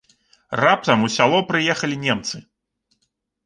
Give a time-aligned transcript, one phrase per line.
[0.61, 2.37] Раптам у сяло прыехалі немцы.